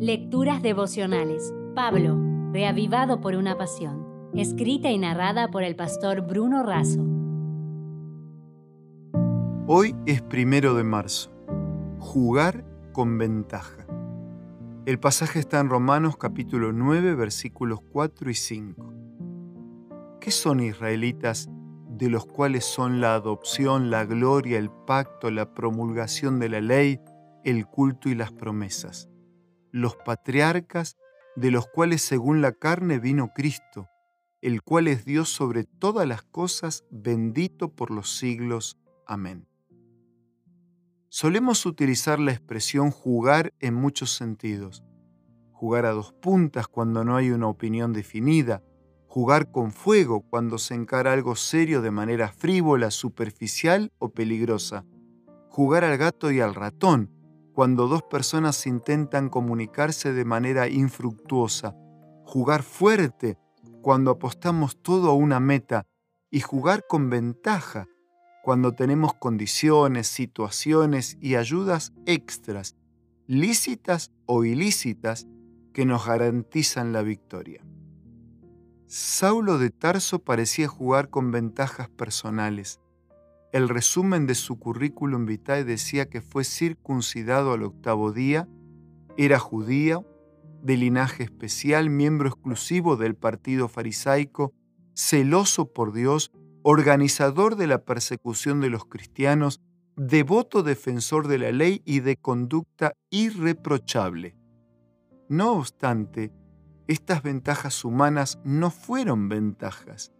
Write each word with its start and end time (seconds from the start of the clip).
Lecturas 0.00 0.62
devocionales. 0.62 1.52
Pablo, 1.74 2.16
reavivado 2.52 3.20
por 3.20 3.34
una 3.34 3.58
pasión. 3.58 4.30
Escrita 4.32 4.92
y 4.92 4.98
narrada 4.98 5.50
por 5.50 5.64
el 5.64 5.74
pastor 5.74 6.20
Bruno 6.20 6.62
Razo. 6.62 7.04
Hoy 9.66 9.96
es 10.06 10.22
primero 10.22 10.74
de 10.74 10.84
marzo. 10.84 11.32
Jugar 11.98 12.64
con 12.92 13.18
ventaja. 13.18 13.88
El 14.86 15.00
pasaje 15.00 15.40
está 15.40 15.58
en 15.58 15.68
Romanos 15.68 16.16
capítulo 16.16 16.72
9 16.72 17.16
versículos 17.16 17.80
4 17.90 18.30
y 18.30 18.34
5. 18.34 18.94
¿Qué 20.20 20.30
son 20.30 20.60
israelitas 20.60 21.50
de 21.88 22.08
los 22.08 22.24
cuales 22.24 22.64
son 22.64 23.00
la 23.00 23.14
adopción, 23.14 23.90
la 23.90 24.04
gloria, 24.04 24.60
el 24.60 24.70
pacto, 24.70 25.28
la 25.32 25.54
promulgación 25.54 26.38
de 26.38 26.50
la 26.50 26.60
ley, 26.60 27.00
el 27.42 27.66
culto 27.66 28.08
y 28.08 28.14
las 28.14 28.30
promesas? 28.30 29.08
Los 29.70 29.96
patriarcas 29.96 30.96
de 31.36 31.50
los 31.50 31.68
cuales 31.68 32.02
según 32.02 32.42
la 32.42 32.52
carne 32.52 32.98
vino 32.98 33.32
Cristo, 33.34 33.88
el 34.40 34.62
cual 34.62 34.88
es 34.88 35.04
Dios 35.04 35.28
sobre 35.28 35.64
todas 35.64 36.06
las 36.06 36.22
cosas, 36.22 36.84
bendito 36.90 37.68
por 37.74 37.90
los 37.90 38.16
siglos. 38.16 38.78
Amén. 39.06 39.46
Solemos 41.08 41.64
utilizar 41.64 42.20
la 42.20 42.32
expresión 42.32 42.90
jugar 42.90 43.54
en 43.60 43.74
muchos 43.74 44.14
sentidos. 44.14 44.84
Jugar 45.52 45.86
a 45.86 45.92
dos 45.92 46.12
puntas 46.12 46.68
cuando 46.68 47.04
no 47.04 47.16
hay 47.16 47.30
una 47.30 47.48
opinión 47.48 47.92
definida, 47.92 48.62
jugar 49.06 49.50
con 49.50 49.72
fuego 49.72 50.20
cuando 50.20 50.58
se 50.58 50.74
encara 50.74 51.12
algo 51.12 51.34
serio 51.34 51.82
de 51.82 51.90
manera 51.90 52.28
frívola, 52.28 52.90
superficial 52.90 53.90
o 53.98 54.10
peligrosa, 54.10 54.84
jugar 55.48 55.82
al 55.82 55.96
gato 55.98 56.30
y 56.30 56.40
al 56.40 56.54
ratón 56.54 57.10
cuando 57.58 57.88
dos 57.88 58.04
personas 58.04 58.68
intentan 58.68 59.28
comunicarse 59.28 60.12
de 60.12 60.24
manera 60.24 60.68
infructuosa, 60.68 61.74
jugar 62.24 62.62
fuerte 62.62 63.36
cuando 63.82 64.12
apostamos 64.12 64.80
todo 64.80 65.10
a 65.10 65.14
una 65.14 65.40
meta 65.40 65.84
y 66.30 66.38
jugar 66.38 66.84
con 66.88 67.10
ventaja 67.10 67.88
cuando 68.44 68.76
tenemos 68.76 69.14
condiciones, 69.14 70.06
situaciones 70.06 71.18
y 71.20 71.34
ayudas 71.34 71.92
extras, 72.06 72.76
lícitas 73.26 74.12
o 74.26 74.44
ilícitas, 74.44 75.26
que 75.74 75.84
nos 75.84 76.06
garantizan 76.06 76.92
la 76.92 77.02
victoria. 77.02 77.66
Saulo 78.86 79.58
de 79.58 79.70
Tarso 79.70 80.20
parecía 80.20 80.68
jugar 80.68 81.10
con 81.10 81.32
ventajas 81.32 81.88
personales. 81.88 82.78
El 83.50 83.70
resumen 83.70 84.26
de 84.26 84.34
su 84.34 84.58
currículum 84.58 85.24
vitae 85.24 85.64
decía 85.64 86.10
que 86.10 86.20
fue 86.20 86.44
circuncidado 86.44 87.52
al 87.52 87.62
octavo 87.62 88.12
día, 88.12 88.46
era 89.16 89.38
judío, 89.38 90.06
de 90.62 90.76
linaje 90.76 91.22
especial, 91.22 91.88
miembro 91.88 92.28
exclusivo 92.28 92.96
del 92.96 93.14
partido 93.14 93.68
farisaico, 93.68 94.52
celoso 94.94 95.72
por 95.72 95.94
Dios, 95.94 96.30
organizador 96.62 97.56
de 97.56 97.68
la 97.68 97.84
persecución 97.84 98.60
de 98.60 98.68
los 98.68 98.84
cristianos, 98.84 99.62
devoto 99.96 100.62
defensor 100.62 101.26
de 101.26 101.38
la 101.38 101.50
ley 101.50 101.80
y 101.86 102.00
de 102.00 102.16
conducta 102.16 102.92
irreprochable. 103.08 104.36
No 105.30 105.52
obstante, 105.52 106.32
estas 106.86 107.22
ventajas 107.22 107.84
humanas 107.84 108.38
no 108.44 108.70
fueron 108.70 109.28
ventajas 109.28 110.12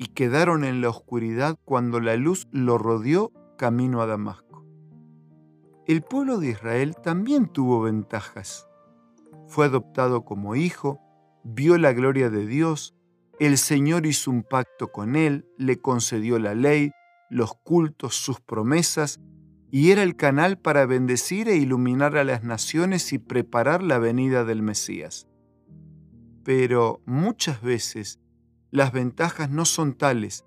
y 0.00 0.06
quedaron 0.06 0.64
en 0.64 0.80
la 0.80 0.88
oscuridad 0.88 1.58
cuando 1.66 2.00
la 2.00 2.16
luz 2.16 2.48
lo 2.52 2.78
rodeó 2.78 3.32
camino 3.58 4.00
a 4.00 4.06
Damasco. 4.06 4.64
El 5.86 6.00
pueblo 6.00 6.38
de 6.38 6.48
Israel 6.48 6.96
también 6.96 7.48
tuvo 7.48 7.82
ventajas. 7.82 8.66
Fue 9.46 9.66
adoptado 9.66 10.24
como 10.24 10.56
hijo, 10.56 10.98
vio 11.44 11.76
la 11.76 11.92
gloria 11.92 12.30
de 12.30 12.46
Dios, 12.46 12.94
el 13.38 13.58
Señor 13.58 14.06
hizo 14.06 14.30
un 14.30 14.42
pacto 14.42 14.90
con 14.90 15.16
él, 15.16 15.46
le 15.58 15.76
concedió 15.76 16.38
la 16.38 16.54
ley, 16.54 16.92
los 17.28 17.52
cultos, 17.54 18.14
sus 18.14 18.40
promesas, 18.40 19.20
y 19.70 19.90
era 19.90 20.02
el 20.02 20.16
canal 20.16 20.58
para 20.58 20.86
bendecir 20.86 21.46
e 21.46 21.56
iluminar 21.56 22.16
a 22.16 22.24
las 22.24 22.42
naciones 22.42 23.12
y 23.12 23.18
preparar 23.18 23.82
la 23.82 23.98
venida 23.98 24.44
del 24.46 24.62
Mesías 24.62 25.26
pero 26.42 27.02
muchas 27.06 27.62
veces 27.62 28.18
las 28.70 28.92
ventajas 28.92 29.50
no 29.50 29.64
son 29.64 29.94
tales, 29.94 30.44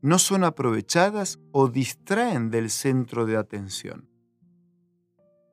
no 0.00 0.18
son 0.18 0.44
aprovechadas 0.44 1.38
o 1.52 1.68
distraen 1.68 2.50
del 2.50 2.70
centro 2.70 3.26
de 3.26 3.36
atención. 3.36 4.08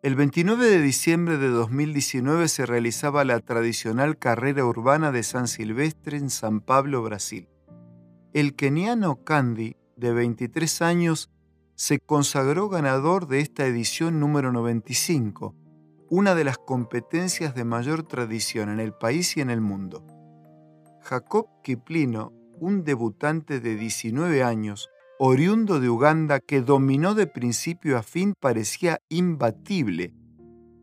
El 0.02 0.16
29 0.16 0.70
de 0.70 0.82
diciembre 0.82 1.38
de 1.38 1.48
2019 1.48 2.50
se 2.50 2.66
realizaba 2.66 3.24
la 3.24 3.40
tradicional 3.40 4.18
carrera 4.18 4.66
urbana 4.66 5.12
de 5.12 5.24
San 5.24 5.48
Silvestre 5.48 6.18
en 6.18 6.30
San 6.30 6.60
Pablo, 6.60 7.02
Brasil. 7.04 7.48
El 8.34 8.56
keniano 8.56 9.24
Candy, 9.24 9.78
de 9.96 10.12
23 10.12 10.82
años, 10.82 11.30
se 11.76 12.00
consagró 12.00 12.68
ganador 12.70 13.28
de 13.28 13.40
esta 13.40 13.66
edición 13.66 14.20
número 14.20 14.52
95, 14.52 15.56
una 16.10 16.36
de 16.36 16.44
las 16.44 16.58
competencias 16.58 17.56
de 17.56 17.64
mayor 17.64 18.04
tradición 18.04 18.70
en 18.70 18.80
el 18.80 18.94
país 18.94 19.38
y 19.38 19.42
en 19.42 19.50
el 19.50 19.62
mundo. 19.62 20.06
Jacob 21.04 21.48
Kiplino, 21.64 22.32
un 22.60 22.84
debutante 22.86 23.60
de 23.60 23.76
19 23.76 24.42
años, 24.42 24.90
oriundo 25.20 25.80
de 25.80 25.90
Uganda 25.90 26.40
que 26.40 26.62
dominó 26.62 27.14
de 27.14 27.28
principio 27.28 27.98
a 27.98 28.04
fin, 28.04 28.34
parecía 28.40 29.00
imbatible, 29.10 30.14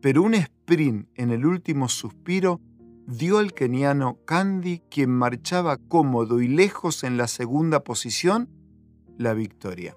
pero 0.01 0.21
un 0.21 0.35
sprint 0.35 1.07
en 1.15 1.31
el 1.31 1.45
último 1.45 1.89
suspiro 1.89 2.61
dio 3.07 3.39
al 3.39 3.53
keniano 3.53 4.19
Candy, 4.25 4.81
quien 4.89 5.09
marchaba 5.09 5.77
cómodo 5.77 6.41
y 6.41 6.47
lejos 6.47 7.03
en 7.03 7.17
la 7.17 7.27
segunda 7.27 7.83
posición, 7.83 8.49
la 9.17 9.33
victoria. 9.33 9.95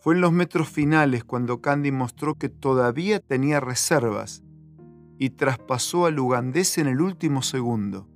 Fue 0.00 0.14
en 0.14 0.20
los 0.20 0.32
metros 0.32 0.68
finales 0.68 1.24
cuando 1.24 1.60
Candy 1.60 1.90
mostró 1.90 2.36
que 2.36 2.48
todavía 2.48 3.20
tenía 3.20 3.60
reservas 3.60 4.42
y 5.18 5.30
traspasó 5.30 6.06
al 6.06 6.18
ugandés 6.18 6.78
en 6.78 6.86
el 6.86 7.02
último 7.02 7.42
segundo. 7.42 8.09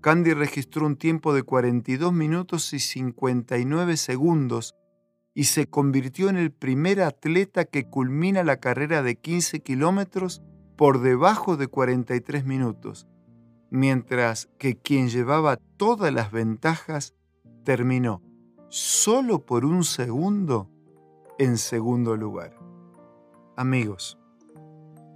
Candy 0.00 0.32
registró 0.32 0.86
un 0.86 0.96
tiempo 0.96 1.34
de 1.34 1.42
42 1.42 2.12
minutos 2.12 2.72
y 2.72 2.78
59 2.78 3.96
segundos 3.96 4.74
y 5.34 5.44
se 5.44 5.66
convirtió 5.66 6.28
en 6.28 6.36
el 6.36 6.52
primer 6.52 7.00
atleta 7.00 7.64
que 7.64 7.84
culmina 7.84 8.44
la 8.44 8.58
carrera 8.58 9.02
de 9.02 9.16
15 9.16 9.60
kilómetros 9.60 10.42
por 10.76 11.00
debajo 11.00 11.56
de 11.56 11.66
43 11.66 12.44
minutos, 12.44 13.08
mientras 13.70 14.48
que 14.58 14.76
quien 14.76 15.08
llevaba 15.08 15.56
todas 15.76 16.12
las 16.12 16.30
ventajas 16.30 17.14
terminó 17.64 18.22
solo 18.68 19.44
por 19.44 19.64
un 19.64 19.82
segundo 19.82 20.70
en 21.38 21.58
segundo 21.58 22.16
lugar. 22.16 22.56
Amigos, 23.56 24.18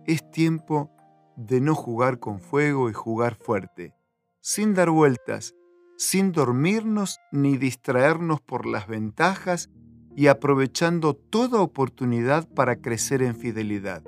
es 0.07 0.29
tiempo 0.31 0.91
de 1.37 1.61
no 1.61 1.75
jugar 1.75 2.19
con 2.19 2.41
fuego 2.41 2.91
y 2.91 2.93
jugar 2.93 3.37
fuerte, 3.37 3.95
sin 4.43 4.75
dar 4.75 4.91
vueltas, 4.91 5.55
sin 5.97 6.33
dormirnos 6.33 7.19
ni 7.31 7.57
distraernos 7.57 8.41
por 8.41 8.67
las 8.67 8.89
ventajas 8.89 9.71
y 10.15 10.27
aprovechando 10.27 11.15
toda 11.15 11.61
oportunidad 11.61 12.47
para 12.53 12.77
crecer 12.77 13.23
en 13.23 13.37
fidelidad. 13.37 14.03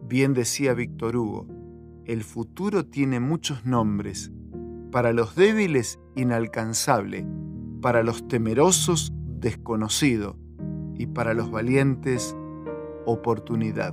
Bien 0.00 0.32
decía 0.32 0.72
Víctor 0.72 1.16
Hugo, 1.16 1.46
el 2.06 2.22
futuro 2.22 2.86
tiene 2.86 3.20
muchos 3.20 3.66
nombres, 3.66 4.30
para 4.90 5.12
los 5.12 5.34
débiles 5.34 5.98
inalcanzable, 6.14 7.26
para 7.82 8.02
los 8.02 8.28
temerosos 8.28 9.12
desconocido, 9.40 10.38
y 10.96 11.06
para 11.06 11.34
los 11.34 11.50
valientes 11.50 12.36
oportunidad. 13.04 13.92